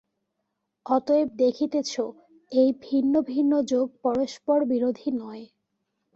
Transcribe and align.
অতএব 0.85 1.27
দেখিতেছ, 1.35 1.91
এই 2.51 2.69
ভিন্ন 2.81 3.13
ভিন্ন 3.21 3.51
যোগ 3.61 3.87
পরস্পর-বিরোধী 4.01 5.09
নয়। 5.11 5.45